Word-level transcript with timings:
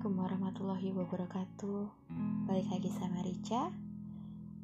Assalamualaikum 0.00 0.32
warahmatullahi 0.32 0.88
wabarakatuh 0.96 1.80
Balik 2.48 2.72
lagi 2.72 2.88
sama 2.88 3.20
Rica 3.20 3.68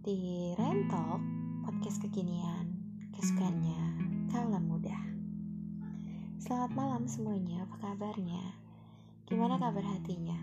Di 0.01 0.17
Rentalk 0.57 1.21
Podcast 1.61 2.01
kekinian 2.01 2.73
Kesukaannya 3.13 3.81
Kala 4.33 4.57
muda 4.65 4.97
Selamat 6.41 6.73
malam 6.73 7.05
semuanya 7.05 7.69
Apa 7.69 7.77
kabarnya? 7.85 8.41
Gimana 9.29 9.61
kabar 9.61 9.85
hatinya? 9.85 10.41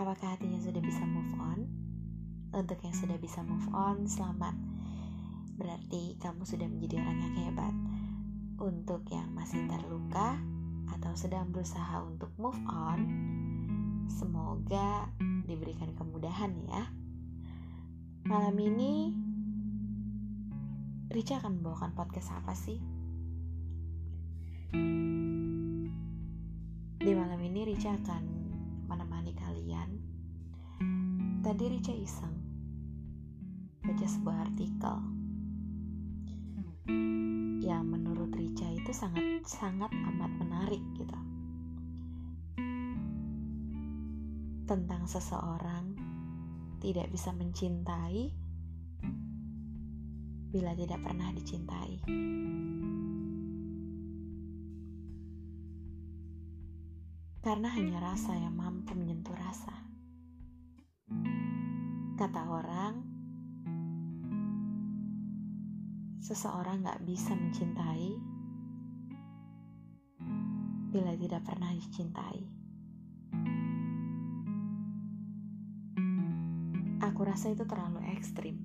Apakah 0.00 0.40
hatinya 0.40 0.64
sudah 0.64 0.80
bisa 0.80 1.04
move 1.04 1.36
on? 1.36 1.60
Untuk 2.56 2.80
yang 2.80 2.96
sudah 2.96 3.20
bisa 3.20 3.44
move 3.44 3.68
on 3.76 4.08
Selamat 4.08 4.56
Berarti 5.60 6.16
kamu 6.24 6.40
sudah 6.48 6.64
menjadi 6.72 7.04
orang 7.04 7.20
yang 7.20 7.36
hebat 7.36 7.74
Untuk 8.56 9.04
yang 9.12 9.28
masih 9.36 9.60
terluka 9.68 10.53
atau 10.92 11.12
sedang 11.16 11.48
berusaha 11.48 12.02
untuk 12.04 12.28
move 12.36 12.58
on, 12.68 13.00
semoga 14.10 15.08
diberikan 15.48 15.92
kemudahan 15.96 16.52
ya. 16.68 16.84
Malam 18.24 18.56
ini 18.56 19.12
Rica 21.12 21.38
akan 21.38 21.60
membawakan 21.60 21.92
podcast 21.92 22.32
apa 22.32 22.56
sih? 22.56 22.80
Di 26.98 27.12
malam 27.12 27.40
ini 27.44 27.68
Rica 27.68 27.92
akan 27.92 28.24
menemani 28.88 29.32
kalian. 29.36 29.90
Tadi 31.44 31.64
Rica 31.68 31.92
iseng 31.92 32.34
baca 33.84 34.06
sebuah 34.08 34.48
artikel 34.48 34.96
menurut 37.84 38.32
Rica 38.32 38.66
itu 38.72 38.90
sangat 38.90 39.44
sangat 39.44 39.92
amat 39.92 40.32
menarik 40.40 40.80
gitu 40.96 41.18
tentang 44.64 45.04
seseorang 45.04 45.92
tidak 46.80 47.12
bisa 47.12 47.36
mencintai 47.36 48.32
bila 50.54 50.70
tidak 50.72 51.02
pernah 51.04 51.28
dicintai. 51.34 52.00
Karena 57.44 57.68
hanya 57.76 58.00
rasa 58.00 58.32
yang 58.40 58.56
mampu 58.56 58.96
menyentuh 58.96 59.36
rasa. 59.36 59.74
Kata 62.16 62.40
orang, 62.48 63.03
seseorang 66.24 66.80
gak 66.80 67.04
bisa 67.04 67.36
mencintai 67.36 68.16
bila 70.88 71.12
tidak 71.20 71.44
pernah 71.44 71.68
dicintai. 71.76 72.40
Aku 77.04 77.20
rasa 77.28 77.52
itu 77.52 77.68
terlalu 77.68 78.00
ekstrim. 78.16 78.56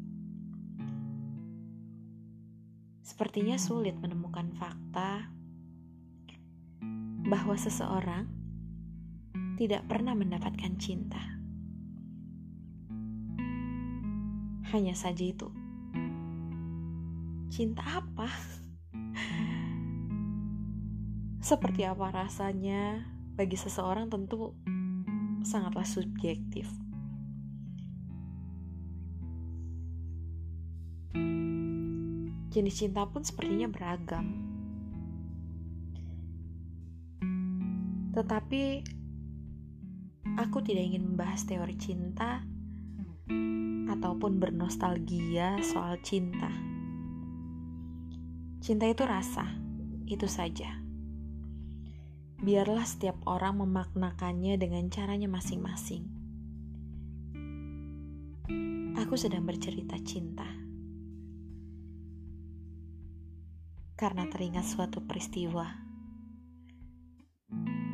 Sepertinya 3.03 3.59
sulit 3.59 3.99
menemukan 3.99 4.55
fakta 4.55 5.27
bahwa 7.27 7.59
seseorang 7.59 8.31
tidak 9.59 9.83
pernah 9.91 10.15
mendapatkan 10.15 10.79
cinta. 10.79 11.19
Hanya 14.71 14.95
saja 14.95 15.27
itu 15.27 15.51
cinta 17.59 17.83
apa? 17.83 18.31
Seperti 21.43 21.83
apa 21.83 22.07
rasanya 22.07 23.03
bagi 23.35 23.59
seseorang 23.59 24.07
tentu 24.07 24.55
sangatlah 25.43 25.83
subjektif. 25.83 26.71
Jenis 32.47 32.79
cinta 32.79 33.03
pun 33.03 33.27
sepertinya 33.27 33.67
beragam. 33.67 34.39
Tetapi 38.15 38.63
aku 40.39 40.63
tidak 40.63 40.95
ingin 40.95 41.11
membahas 41.11 41.43
teori 41.43 41.75
cinta 41.75 42.39
ataupun 43.91 44.39
bernostalgia 44.39 45.59
soal 45.59 45.99
cinta. 45.99 46.78
Cinta 48.69 48.85
itu 48.85 49.01
rasa, 49.01 49.49
itu 50.05 50.29
saja. 50.29 50.77
Biarlah 52.37 52.85
setiap 52.85 53.17
orang 53.25 53.57
memaknakannya 53.65 54.61
dengan 54.61 54.93
caranya 54.93 55.25
masing-masing. 55.25 56.05
Aku 58.93 59.17
sedang 59.17 59.49
bercerita 59.49 59.97
cinta. 60.05 60.45
Karena 63.97 64.29
teringat 64.29 64.69
suatu 64.69 65.01
peristiwa 65.01 65.65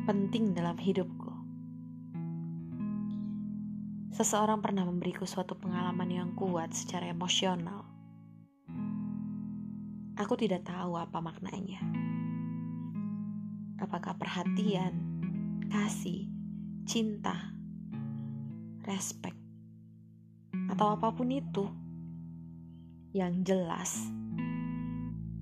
penting 0.04 0.52
dalam 0.52 0.76
hidupku. 0.76 1.32
Seseorang 4.12 4.60
pernah 4.60 4.84
memberiku 4.84 5.24
suatu 5.24 5.56
pengalaman 5.56 6.12
yang 6.12 6.36
kuat 6.36 6.76
secara 6.76 7.08
emosional 7.08 7.95
Aku 10.16 10.32
tidak 10.32 10.64
tahu 10.64 10.96
apa 10.96 11.20
maknanya. 11.20 11.76
Apakah 13.76 14.16
perhatian, 14.16 14.96
kasih, 15.68 16.24
cinta, 16.88 17.52
respect, 18.88 19.36
atau 20.72 20.96
apa 20.96 21.12
pun 21.12 21.28
itu. 21.28 21.68
Yang 23.12 23.32
jelas, 23.44 23.92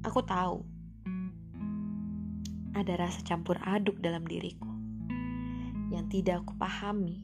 aku 0.03 0.27
tahu 0.27 0.67
ada 2.75 2.99
rasa 2.99 3.23
campur 3.23 3.55
aduk 3.62 4.03
dalam 4.03 4.27
diriku 4.27 4.71
yang 5.95 6.11
tidak 6.11 6.43
aku 6.43 6.59
pahami. 6.59 7.23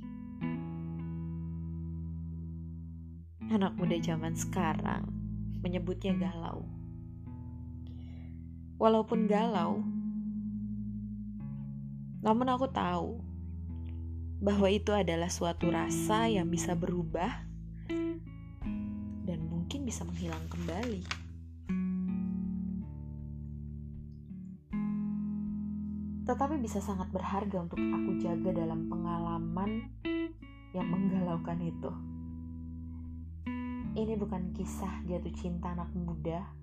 Anak 3.51 3.75
muda 3.75 3.99
zaman 3.99 4.39
sekarang 4.39 5.11
menyebutnya 5.59 6.15
galau 6.15 6.80
walaupun 8.81 9.29
galau. 9.29 9.85
Namun 12.25 12.49
aku 12.49 12.65
tahu 12.73 13.21
bahwa 14.41 14.73
itu 14.73 14.89
adalah 14.97 15.29
suatu 15.29 15.69
rasa 15.69 16.33
yang 16.33 16.49
bisa 16.49 16.73
berubah 16.73 17.45
dan 19.29 19.39
mungkin 19.53 19.85
bisa 19.85 20.01
menghilang 20.09 20.41
kembali. 20.49 21.05
Tetapi 26.25 26.57
bisa 26.63 26.81
sangat 26.81 27.13
berharga 27.13 27.61
untuk 27.61 27.77
aku 27.77 28.17
jaga 28.17 28.65
dalam 28.65 28.89
pengalaman 28.89 29.93
yang 30.73 30.89
menggalaukan 30.89 31.61
itu. 31.61 31.93
Ini 33.91 34.15
bukan 34.17 34.55
kisah 34.55 35.05
jatuh 35.05 35.35
cinta 35.35 35.75
anak 35.75 35.91
muda 35.93 36.60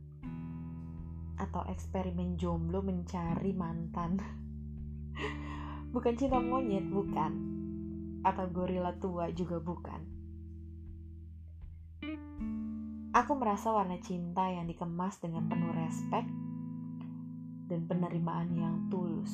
atau 1.37 1.61
eksperimen 1.69 2.35
jomblo 2.35 2.81
mencari 2.81 3.53
mantan. 3.53 4.17
bukan 5.93 6.13
cinta 6.17 6.41
monyet, 6.41 6.85
bukan. 6.89 7.33
Atau 8.25 8.49
gorila 8.49 8.97
tua 8.97 9.29
juga 9.29 9.61
bukan. 9.61 10.01
Aku 13.13 13.33
merasa 13.37 13.73
warna 13.73 13.97
cinta 14.01 14.45
yang 14.49 14.69
dikemas 14.69 15.17
dengan 15.17 15.49
penuh 15.49 15.73
respek 15.73 16.25
dan 17.69 17.81
penerimaan 17.89 18.53
yang 18.53 18.75
tulus. 18.93 19.33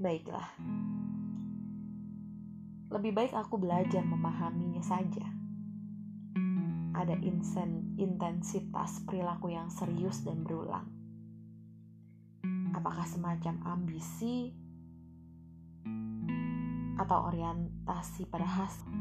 Baiklah. 0.00 0.50
Lebih 2.90 3.12
baik 3.14 3.32
aku 3.36 3.54
belajar 3.60 4.02
memahaminya 4.02 4.82
saja 4.82 5.39
ada 7.00 7.16
insen, 7.24 7.96
intensitas 7.96 9.00
perilaku 9.08 9.48
yang 9.48 9.72
serius 9.72 10.20
dan 10.20 10.44
berulang. 10.44 10.84
Apakah 12.76 13.08
semacam 13.08 13.56
ambisi 13.64 14.52
atau 17.00 17.32
orientasi 17.32 18.28
pada 18.28 18.44
hasil? 18.44 18.92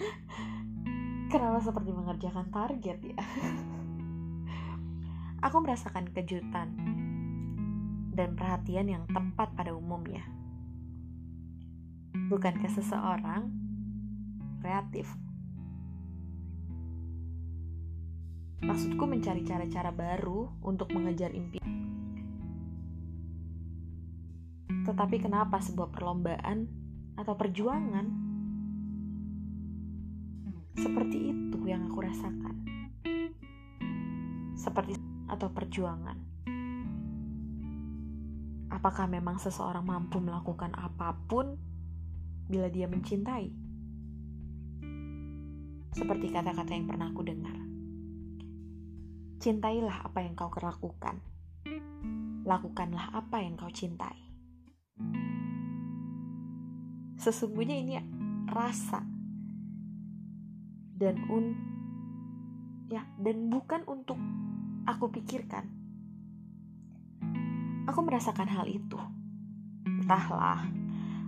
Kenapa 1.30 1.60
seperti 1.60 1.92
mengerjakan 1.92 2.48
target 2.48 2.98
ya? 3.04 3.20
Aku 5.44 5.60
merasakan 5.60 6.08
kejutan 6.08 6.72
dan 8.16 8.32
perhatian 8.32 8.88
yang 8.88 9.04
tepat 9.12 9.52
pada 9.52 9.76
umumnya. 9.76 10.24
Bukankah 12.32 12.72
seseorang 12.72 13.52
kreatif 14.64 15.12
Maksudku 18.64 19.04
mencari 19.04 19.44
cara-cara 19.44 19.92
baru 19.92 20.48
untuk 20.64 20.88
mengejar 20.96 21.36
impian. 21.36 21.64
Tetapi 24.84 25.16
kenapa 25.20 25.60
sebuah 25.60 25.92
perlombaan 25.92 26.68
atau 27.16 27.36
perjuangan 27.36 28.06
seperti 30.76 31.32
itu 31.32 31.58
yang 31.68 31.88
aku 31.88 32.04
rasakan? 32.04 32.54
Seperti 34.56 34.96
atau 35.28 35.48
perjuangan. 35.52 36.18
Apakah 38.72 39.08
memang 39.08 39.40
seseorang 39.40 39.84
mampu 39.84 40.20
melakukan 40.20 40.72
apa 40.76 41.16
pun 41.28 41.56
bila 42.48 42.68
dia 42.68 42.84
mencintai? 42.88 43.48
Seperti 45.94 46.26
kata-kata 46.28 46.72
yang 46.74 46.90
pernah 46.90 47.08
aku 47.08 47.22
dengar. 47.22 47.73
Cintailah 49.44 50.08
apa 50.08 50.24
yang 50.24 50.32
kau 50.32 50.48
lakukan. 50.56 51.20
Lakukanlah 52.48 53.12
apa 53.12 53.44
yang 53.44 53.60
kau 53.60 53.68
cintai. 53.68 54.16
Sesungguhnya 57.20 57.76
ini 57.76 58.00
rasa 58.48 59.04
dan 60.96 61.28
un 61.28 61.52
ya 62.88 63.04
dan 63.20 63.52
bukan 63.52 63.84
untuk 63.84 64.16
aku 64.88 65.12
pikirkan. 65.12 65.68
Aku 67.84 68.00
merasakan 68.00 68.48
hal 68.48 68.64
itu. 68.64 68.96
Entahlah, 69.84 70.72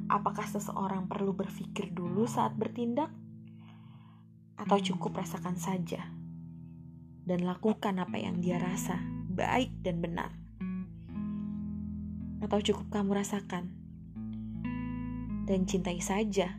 apakah 0.09 0.49
seseorang 0.49 1.05
perlu 1.05 1.37
berpikir 1.37 1.93
dulu 1.93 2.25
saat 2.25 2.57
bertindak 2.57 3.12
atau 4.57 4.81
cukup 4.81 5.21
rasakan 5.21 5.61
saja 5.61 6.16
dan 7.26 7.43
lakukan 7.43 7.99
apa 7.99 8.17
yang 8.23 8.38
dia 8.38 8.62
rasa 8.62 9.02
baik 9.34 9.75
dan 9.82 9.99
benar. 9.99 10.31
Atau 12.38 12.62
cukup 12.62 12.94
kamu 12.94 13.19
rasakan 13.19 13.75
dan 15.50 15.67
cintai 15.67 15.99
saja 15.99 16.55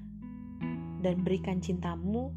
dan 1.00 1.24
berikan 1.24 1.64
cintamu 1.64 2.36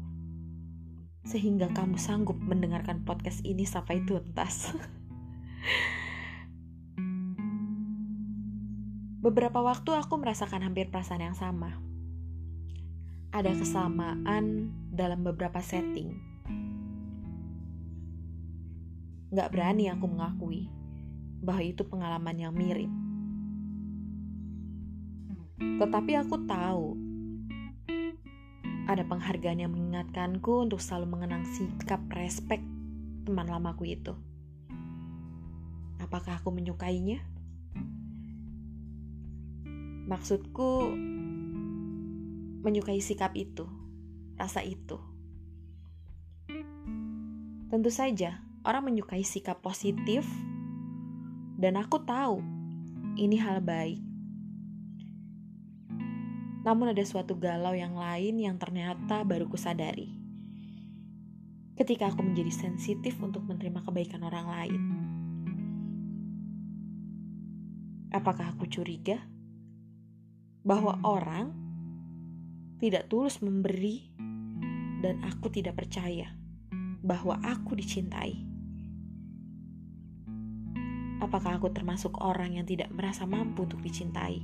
sehingga 1.27 1.69
kamu 1.75 1.99
sanggup 1.99 2.39
mendengarkan 2.39 3.03
podcast 3.03 3.43
ini 3.43 3.67
sampai 3.67 4.01
tuntas. 4.07 4.71
Beberapa 9.21 9.61
waktu 9.61 9.93
aku 9.93 10.17
merasakan 10.17 10.65
hampir 10.65 10.89
perasaan 10.89 11.21
yang 11.21 11.37
sama. 11.37 11.77
Ada 13.31 13.53
kesamaan 13.53 14.73
dalam 14.89 15.21
beberapa 15.21 15.61
setting 15.61 16.30
Gak 19.31 19.47
berani 19.55 19.87
aku 19.87 20.11
mengakui 20.11 20.67
bahwa 21.39 21.63
itu 21.63 21.87
pengalaman 21.87 22.35
yang 22.35 22.51
mirip. 22.51 22.91
Tetapi 25.79 26.11
aku 26.19 26.35
tahu 26.43 26.99
ada 28.91 29.07
penghargaan 29.07 29.63
yang 29.63 29.71
mengingatkanku 29.71 30.67
untuk 30.67 30.83
selalu 30.83 31.15
mengenang 31.15 31.47
sikap 31.47 32.03
respek 32.11 32.59
teman 33.23 33.47
lamaku 33.47 33.95
itu. 33.95 34.11
Apakah 36.03 36.43
aku 36.43 36.51
menyukainya? 36.51 37.23
Maksudku 40.11 40.91
menyukai 42.67 42.99
sikap 42.99 43.31
itu, 43.39 43.63
rasa 44.35 44.59
itu. 44.59 44.99
Tentu 47.71 47.87
saja, 47.87 48.43
orang 48.61 48.93
menyukai 48.93 49.25
sikap 49.25 49.61
positif, 49.65 50.25
dan 51.57 51.77
aku 51.77 52.01
tahu 52.01 52.41
ini 53.17 53.37
hal 53.37 53.61
baik. 53.61 54.01
Namun 56.61 56.93
ada 56.93 57.01
suatu 57.01 57.33
galau 57.37 57.73
yang 57.73 57.97
lain 57.97 58.37
yang 58.37 58.61
ternyata 58.61 59.25
baru 59.25 59.49
kusadari. 59.49 60.13
Ketika 61.73 62.13
aku 62.13 62.21
menjadi 62.21 62.53
sensitif 62.53 63.17
untuk 63.17 63.41
menerima 63.49 63.81
kebaikan 63.81 64.21
orang 64.21 64.45
lain. 64.45 64.81
Apakah 68.13 68.53
aku 68.53 68.69
curiga 68.69 69.17
bahwa 70.61 71.01
orang 71.01 71.49
tidak 72.77 73.09
tulus 73.09 73.41
memberi 73.41 74.13
dan 75.01 75.25
aku 75.25 75.49
tidak 75.49 75.81
percaya 75.81 76.29
bahwa 77.01 77.41
aku 77.41 77.73
dicintai? 77.73 78.50
Apakah 81.21 81.61
aku 81.61 81.69
termasuk 81.69 82.17
orang 82.17 82.57
yang 82.57 82.65
tidak 82.65 82.89
merasa 82.89 83.29
mampu 83.29 83.69
untuk 83.69 83.77
dicintai 83.85 84.41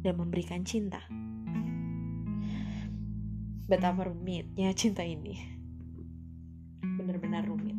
dan 0.00 0.16
memberikan 0.16 0.64
cinta? 0.64 1.04
Betapa 3.68 4.08
rumitnya 4.08 4.72
cinta 4.72 5.04
ini. 5.04 5.36
Benar-benar 6.80 7.44
rumit. 7.44 7.76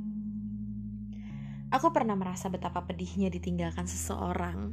Aku 1.73 1.89
pernah 1.89 2.13
merasa 2.13 2.45
betapa 2.53 2.85
pedihnya 2.85 3.33
ditinggalkan 3.33 3.89
seseorang 3.89 4.69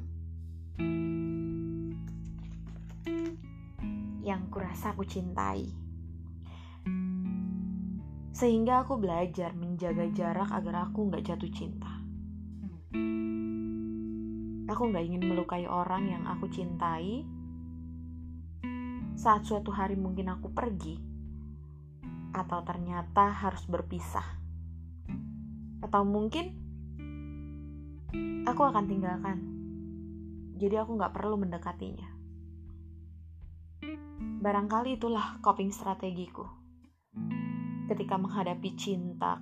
yang 4.29 4.44
kurasa 4.53 4.93
aku 4.93 5.09
cintai. 5.09 5.73
Sehingga 8.37 8.85
aku 8.85 9.01
belajar 9.01 9.56
menjaga 9.56 10.05
jarak 10.12 10.53
agar 10.53 10.93
aku 10.93 11.09
nggak 11.09 11.25
jatuh 11.25 11.49
cinta. 11.49 11.99
Aku 14.69 14.93
gak 14.93 15.00
ingin 15.00 15.25
melukai 15.25 15.65
orang 15.65 16.12
yang 16.12 16.29
aku 16.29 16.44
cintai 16.53 17.25
saat 19.17 19.43
suatu 19.49 19.73
hari 19.73 19.97
mungkin 19.97 20.29
aku 20.29 20.53
pergi 20.53 21.00
atau 22.37 22.61
ternyata 22.61 23.32
harus 23.32 23.65
berpisah. 23.65 24.37
Atau 25.81 26.05
mungkin 26.05 26.53
aku 28.44 28.61
akan 28.61 28.85
tinggalkan. 28.85 29.38
Jadi 30.61 30.75
aku 30.76 31.00
gak 31.00 31.17
perlu 31.17 31.41
mendekatinya. 31.41 32.09
Barangkali 34.38 35.00
itulah 35.00 35.41
coping 35.41 35.73
strategiku. 35.73 36.44
Ketika 37.88 38.20
menghadapi 38.20 38.70
cinta. 38.77 39.41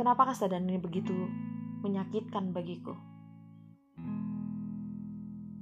Kenapa 0.00 0.32
kesadaran 0.32 0.64
ini 0.64 0.80
begitu 0.80 1.12
menyakitkan 1.80 2.52
bagiku. 2.52 2.96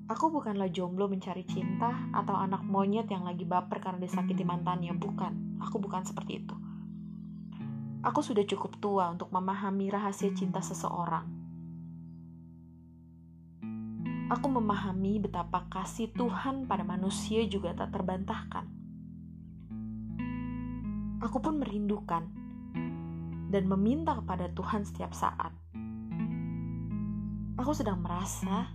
Aku 0.08 0.32
bukanlah 0.32 0.72
jomblo 0.72 1.04
mencari 1.04 1.44
cinta 1.44 2.08
atau 2.16 2.32
anak 2.32 2.64
monyet 2.64 3.12
yang 3.12 3.28
lagi 3.28 3.44
baper 3.44 3.76
karena 3.76 4.00
disakiti 4.00 4.40
mantannya, 4.40 4.96
bukan. 4.96 5.60
Aku 5.60 5.76
bukan 5.76 6.00
seperti 6.00 6.40
itu. 6.40 6.56
Aku 8.00 8.25
sudah 8.25 8.40
cukup 8.48 8.80
tua 8.80 9.12
untuk 9.12 9.28
memahami 9.28 9.92
rahasia 9.92 10.32
cinta 10.32 10.64
seseorang. 10.64 11.28
Aku 14.32 14.48
memahami 14.48 15.20
betapa 15.20 15.68
kasih 15.68 16.08
Tuhan 16.16 16.64
pada 16.64 16.88
manusia 16.88 17.44
juga 17.44 17.76
tak 17.76 17.92
terbantahkan. 17.92 18.64
Aku 21.20 21.37
pun 21.42 21.60
merindukan 21.60 22.25
dan 23.52 23.64
meminta 23.68 24.16
kepada 24.16 24.48
Tuhan 24.56 24.88
setiap 24.88 25.12
saat 25.12 25.52
Aku 27.58 27.74
sedang 27.74 27.98
merasa 27.98 28.70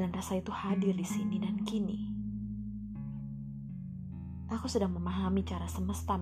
dan 0.00 0.08
rasa 0.16 0.40
itu 0.40 0.48
hadir 0.48 0.96
di 0.96 1.04
sini 1.04 1.36
dan 1.36 1.60
kini. 1.60 2.08
Aku 4.48 4.64
sedang 4.64 4.96
memahami 4.96 5.44
cara 5.44 5.68
semesta 5.68 6.16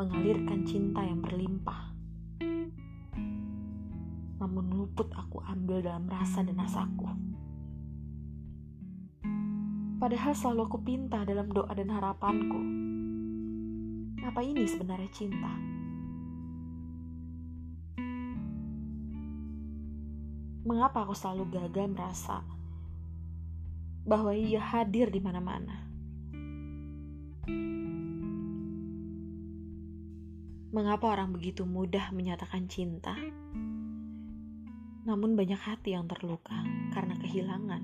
mengalirkan 0.00 0.64
cinta 0.64 1.04
yang 1.04 1.20
berlimpah. 1.20 1.92
Namun 4.40 4.64
luput 4.72 5.12
aku 5.12 5.44
ambil 5.44 5.84
dalam 5.84 6.08
rasa 6.08 6.40
dan 6.40 6.56
asaku. 6.56 7.12
Padahal 10.00 10.32
selalu 10.32 10.60
aku 10.72 10.78
pinta 10.80 11.20
dalam 11.28 11.52
doa 11.52 11.72
dan 11.76 11.92
harapanku. 11.92 12.60
Apa 14.24 14.40
ini 14.40 14.64
sebenarnya 14.64 15.12
cinta? 15.12 15.75
Mengapa 20.66 21.06
aku 21.06 21.14
selalu 21.14 21.46
gagal 21.54 21.86
merasa 21.86 22.42
bahwa 24.02 24.34
ia 24.34 24.58
hadir 24.58 25.14
di 25.14 25.22
mana-mana. 25.22 25.86
Mengapa 30.74 31.14
orang 31.14 31.30
begitu 31.30 31.62
mudah 31.62 32.10
menyatakan 32.10 32.66
cinta, 32.66 33.14
namun 35.06 35.38
banyak 35.38 35.56
hati 35.56 35.94
yang 35.94 36.10
terluka 36.10 36.66
karena 36.90 37.14
kehilangan? 37.22 37.82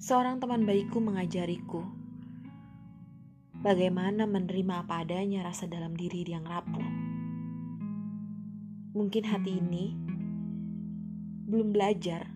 Seorang 0.00 0.36
teman 0.36 0.68
baikku 0.68 1.00
mengajariku 1.00 1.80
bagaimana 3.64 4.28
menerima 4.28 4.84
apa 4.84 5.04
adanya 5.04 5.48
rasa 5.48 5.64
dalam 5.64 5.96
diri 5.96 6.28
yang 6.28 6.44
rapuh. 6.44 7.09
Mungkin 8.90 9.22
hati 9.22 9.62
ini 9.62 9.94
belum 11.46 11.70
belajar 11.70 12.26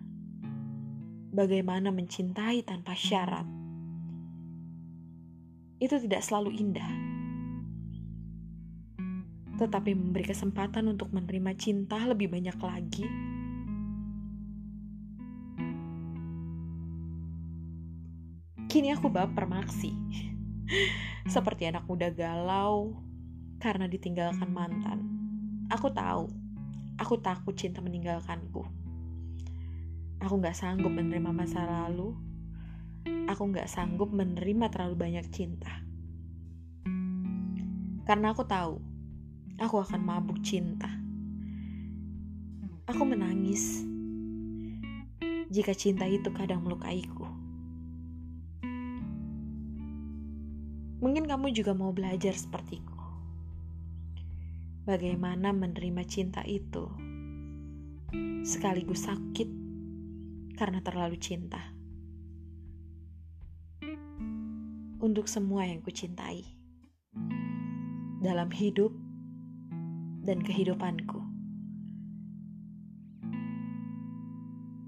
bagaimana 1.35 1.91
mencintai 1.91 2.63
tanpa 2.63 2.95
syarat. 2.95 3.43
Itu 5.83 5.99
tidak 5.99 6.23
selalu 6.23 6.55
indah, 6.55 6.91
tetapi 9.59 9.91
memberi 9.99 10.31
kesempatan 10.31 10.87
untuk 10.87 11.11
menerima 11.11 11.51
cinta 11.59 11.99
lebih 12.07 12.31
banyak 12.31 12.55
lagi. 12.55 13.07
Kini 18.71 18.95
aku 18.95 19.11
baper 19.11 19.43
maksi. 19.43 19.91
Seperti 21.35 21.67
anak 21.67 21.83
muda 21.83 22.11
galau 22.15 22.95
karena 23.59 23.91
ditinggalkan 23.91 24.51
mantan. 24.51 25.03
Aku 25.71 25.89
tahu, 25.89 26.44
aku 26.95 27.19
takut 27.19 27.55
cinta 27.55 27.83
meninggalkanku. 27.83 28.63
Aku 30.23 30.33
gak 30.39 30.55
sanggup 30.55 30.89
menerima 30.95 31.31
masa 31.35 31.67
lalu. 31.67 32.15
Aku 33.27 33.51
gak 33.51 33.67
sanggup 33.67 34.09
menerima 34.09 34.71
terlalu 34.71 34.95
banyak 34.95 35.25
cinta. 35.29 35.83
Karena 38.05 38.31
aku 38.31 38.45
tahu, 38.45 38.79
aku 39.59 39.75
akan 39.81 40.01
mabuk 40.01 40.39
cinta. 40.45 40.89
Aku 42.85 43.01
menangis 43.01 43.81
jika 45.49 45.73
cinta 45.73 46.05
itu 46.05 46.29
kadang 46.33 46.61
melukaiku. 46.61 47.25
Mungkin 51.01 51.29
kamu 51.29 51.53
juga 51.53 51.73
mau 51.77 51.93
belajar 51.93 52.33
sepertiku. 52.33 52.94
Bagaimana 54.85 55.49
menerima 55.49 56.05
cinta 56.05 56.45
itu 56.45 56.85
sekaligus 58.45 59.09
sakit 59.09 59.49
karena 60.53 60.77
terlalu 60.85 61.17
cinta. 61.17 61.73
Untuk 65.01 65.25
semua 65.25 65.65
yang 65.65 65.81
kucintai 65.81 66.45
dalam 68.21 68.53
hidup 68.53 68.93
dan 70.21 70.45
kehidupanku. 70.45 71.17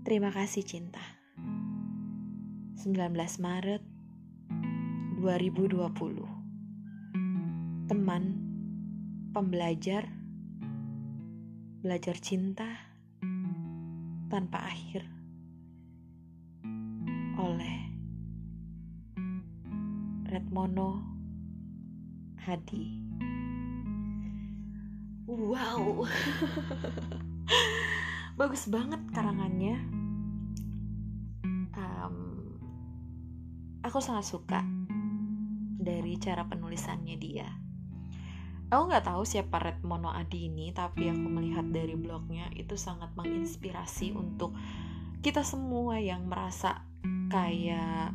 Terima 0.06 0.30
kasih 0.30 0.62
cinta. 0.62 1.02
19 2.86 3.18
Maret 3.18 3.82
2020 5.18 7.90
Teman 7.90 8.47
Pembelajar 9.38 10.10
Belajar 11.86 12.18
cinta 12.18 12.66
Tanpa 14.34 14.66
akhir 14.66 15.06
Oleh 17.38 17.78
Redmono 20.26 21.06
Hadi. 22.50 22.98
Wow. 25.30 26.10
Bagus 28.42 28.66
banget 28.74 29.06
karangannya. 29.14 29.78
Um, 31.78 32.18
Aku 33.86 34.02
sangat 34.02 34.26
suka 34.26 34.66
dari 35.78 36.18
cara 36.18 36.42
penulisannya 36.50 37.22
dia. 37.22 37.67
Aku 38.68 38.84
nggak 38.92 39.08
tahu 39.08 39.24
siapa 39.24 39.64
Red 39.64 39.80
Mono 39.88 40.12
Adi 40.12 40.52
ini, 40.52 40.76
tapi 40.76 41.08
aku 41.08 41.28
melihat 41.32 41.64
dari 41.72 41.96
blognya 41.96 42.52
itu 42.52 42.76
sangat 42.76 43.16
menginspirasi 43.16 44.12
untuk 44.12 44.52
kita 45.24 45.40
semua 45.40 46.04
yang 46.04 46.28
merasa 46.28 46.84
kayak 47.32 48.12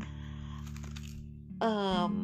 um, 1.57 2.15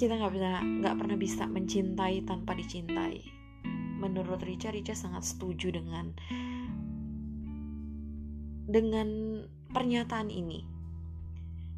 kita 0.00 0.16
nggak 0.16 0.32
pernah 0.32 0.60
nggak 0.64 0.96
pernah 0.96 1.16
bisa 1.20 1.44
mencintai 1.44 2.24
tanpa 2.24 2.56
dicintai. 2.56 3.20
Menurut 4.00 4.40
Richa, 4.40 4.72
Richa 4.72 4.96
sangat 4.96 5.20
setuju 5.20 5.68
dengan 5.68 6.16
dengan 8.64 9.08
pernyataan 9.68 10.32
ini 10.32 10.75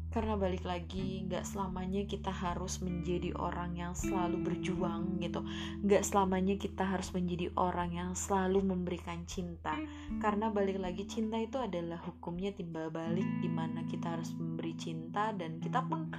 karena 0.09 0.33
balik 0.33 0.65
lagi 0.65 1.21
nggak 1.29 1.45
selamanya 1.45 2.01
kita 2.09 2.33
harus 2.33 2.81
menjadi 2.81 3.29
orang 3.37 3.77
yang 3.77 3.93
selalu 3.93 4.41
berjuang 4.41 5.21
gitu. 5.21 5.45
Nggak 5.85 6.01
selamanya 6.01 6.57
kita 6.57 6.81
harus 6.81 7.13
menjadi 7.13 7.53
orang 7.53 7.93
yang 7.93 8.11
selalu 8.17 8.65
memberikan 8.65 9.23
cinta. 9.29 9.77
Karena 10.17 10.49
balik 10.49 10.81
lagi 10.81 11.05
cinta 11.05 11.37
itu 11.37 11.61
adalah 11.61 12.01
hukumnya 12.01 12.49
timbal 12.49 12.89
balik 12.89 13.27
di 13.39 13.49
mana 13.49 13.85
kita 13.85 14.17
harus 14.17 14.33
memberi 14.33 14.73
cinta 14.73 15.29
dan 15.37 15.61
kita 15.61 15.85
pun 15.85 16.09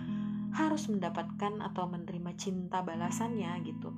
harus 0.54 0.86
mendapatkan 0.86 1.62
atau 1.62 1.84
menerima 1.90 2.30
cinta 2.38 2.82
balasannya 2.82 3.50
gitu. 3.66 3.90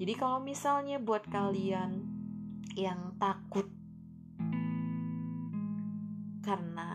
Jadi 0.00 0.12
kalau 0.16 0.40
misalnya 0.40 0.96
buat 0.96 1.28
kalian 1.28 2.08
yang 2.72 3.20
takut 3.20 3.68
karena 6.40 6.88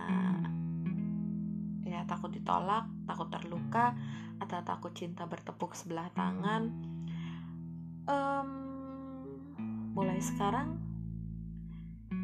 takut 2.06 2.32
ditolak, 2.32 2.88
takut 3.06 3.28
terluka, 3.30 3.94
atau 4.40 4.60
takut 4.66 4.92
cinta 4.94 5.26
bertepuk 5.26 5.74
sebelah 5.78 6.10
tangan. 6.14 6.70
Um, 8.06 8.50
mulai 9.96 10.22
sekarang, 10.22 10.78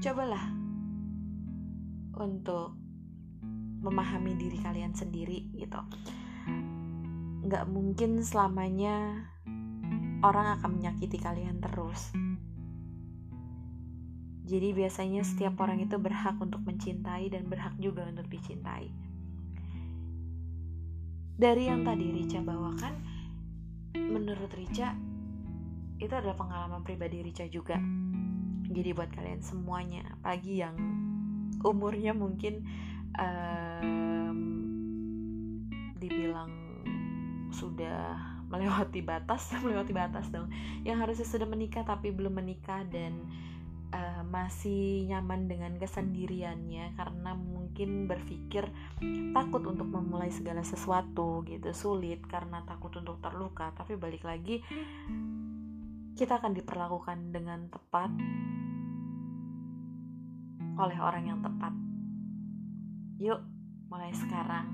cobalah 0.02 0.46
untuk 2.22 2.78
memahami 3.82 4.38
diri 4.38 4.62
kalian 4.62 4.94
sendiri 4.94 5.50
gitu. 5.58 5.82
Gak 7.50 7.66
mungkin 7.66 8.22
selamanya 8.22 9.26
orang 10.22 10.62
akan 10.62 10.78
menyakiti 10.78 11.18
kalian 11.18 11.58
terus. 11.58 12.14
Jadi 14.46 14.76
biasanya 14.76 15.24
setiap 15.24 15.58
orang 15.64 15.82
itu 15.82 15.96
berhak 15.96 16.38
untuk 16.38 16.62
mencintai 16.68 17.32
dan 17.32 17.48
berhak 17.48 17.74
juga 17.80 18.06
untuk 18.06 18.28
dicintai 18.28 19.11
dari 21.36 21.68
yang 21.70 21.86
tadi 21.86 22.12
Rica 22.12 22.40
bawakan 22.44 22.94
menurut 23.96 24.52
Rica 24.56 24.96
itu 26.02 26.10
adalah 26.12 26.34
pengalaman 26.34 26.82
pribadi 26.82 27.22
Rica 27.22 27.46
juga. 27.46 27.78
Jadi 28.72 28.90
buat 28.96 29.12
kalian 29.14 29.44
semuanya 29.44 30.02
apalagi 30.18 30.64
yang 30.64 30.76
umurnya 31.62 32.16
mungkin 32.16 32.66
um, 33.20 34.40
dibilang 36.02 36.50
sudah 37.54 38.18
melewati 38.50 39.06
batas 39.06 39.52
melewati 39.64 39.94
batas 39.94 40.32
dong. 40.34 40.50
Yang 40.82 40.98
harusnya 41.06 41.28
sudah 41.28 41.48
menikah 41.48 41.86
tapi 41.86 42.10
belum 42.10 42.34
menikah 42.42 42.82
dan 42.90 43.22
uh, 43.92 44.24
masih 44.28 45.06
nyaman 45.08 45.48
dengan 45.48 45.76
kesendiriannya 45.78 46.96
karena 46.96 47.32
mungkin 47.36 48.08
berpikir 48.08 48.68
takut 49.36 49.64
untuk 49.68 49.88
memulai 49.88 50.32
segala 50.32 50.64
sesuatu 50.64 51.44
gitu 51.48 51.72
sulit 51.76 52.24
karena 52.28 52.64
takut 52.68 52.92
untuk 52.98 53.20
terluka. 53.20 53.72
Tapi 53.76 53.96
balik 53.96 54.24
lagi 54.24 54.60
kita 56.16 56.40
akan 56.40 56.52
diperlakukan 56.56 57.32
dengan 57.32 57.68
tepat 57.72 58.12
oleh 60.80 60.98
orang 60.98 61.24
yang 61.28 61.40
tepat. 61.40 61.74
Yuk 63.22 63.40
mulai 63.92 64.12
sekarang. 64.16 64.68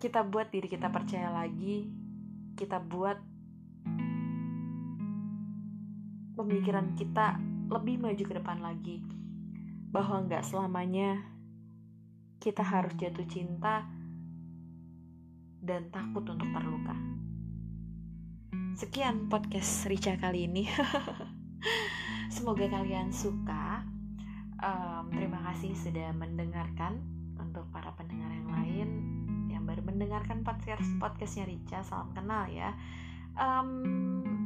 Kita 0.00 0.24
buat 0.24 0.48
diri 0.48 0.64
kita 0.64 0.88
percaya 0.88 1.28
lagi 1.28 2.00
kita 2.60 2.76
buat 2.76 3.16
pemikiran 6.40 6.96
kita 6.96 7.36
lebih 7.68 8.00
maju 8.00 8.24
ke 8.24 8.32
depan 8.32 8.64
lagi 8.64 9.04
bahwa 9.92 10.24
nggak 10.24 10.40
selamanya 10.40 11.20
kita 12.40 12.64
harus 12.64 12.96
jatuh 12.96 13.28
cinta 13.28 13.84
dan 15.60 15.92
takut 15.92 16.24
untuk 16.24 16.48
terluka. 16.48 16.96
Sekian 18.80 19.28
podcast 19.28 19.84
Rica 19.84 20.16
kali 20.16 20.48
ini. 20.48 20.64
Semoga 22.34 22.64
kalian 22.72 23.12
suka. 23.12 23.84
Um, 24.64 25.12
terima 25.12 25.44
kasih 25.52 25.76
sudah 25.76 26.16
mendengarkan 26.16 27.04
untuk 27.36 27.68
para 27.68 27.92
pendengar 27.92 28.32
yang 28.32 28.48
lain 28.48 28.88
yang 29.52 29.68
baru 29.68 29.84
mendengarkan 29.84 30.40
podcast 30.40 30.88
podcastnya 30.96 31.44
Rica. 31.44 31.84
Salam 31.84 32.16
kenal 32.16 32.48
ya. 32.48 32.72
Um, 33.36 34.39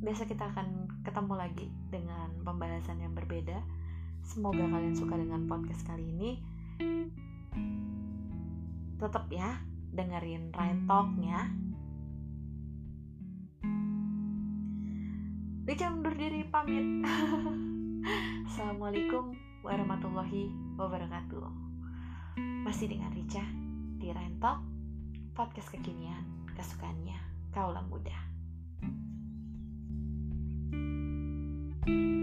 besok 0.00 0.32
kita 0.32 0.48
akan 0.48 0.88
ketemu 1.04 1.34
lagi 1.36 1.68
dengan 1.92 2.32
pembahasan 2.40 3.04
yang 3.04 3.12
berbeda. 3.12 3.60
Semoga 4.24 4.64
kalian 4.64 4.96
suka 4.96 5.20
dengan 5.20 5.44
podcast 5.44 5.84
kali 5.84 6.08
ini. 6.08 6.30
Tetap 8.96 9.28
ya, 9.28 9.60
dengerin 9.92 10.56
Rain 10.56 10.88
Talk-nya. 10.88 11.52
Rica 15.68 15.86
undur 15.92 16.16
diri 16.16 16.48
pamit. 16.48 17.04
Assalamualaikum 18.48 19.36
warahmatullahi 19.60 20.48
wabarakatuh. 20.80 21.44
Masih 22.64 22.88
dengan 22.88 23.12
Rica 23.12 23.44
di 24.00 24.08
Rain 24.08 24.40
Talk, 24.40 24.64
podcast 25.36 25.68
kekinian 25.68 26.48
kesukaannya 26.56 27.20
kaulah 27.52 27.84
muda. 27.84 28.29
Thank 31.90 32.14
you. 32.14 32.19